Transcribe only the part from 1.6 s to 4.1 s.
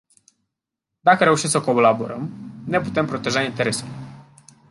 colaborăm, ne putem proteja interesele.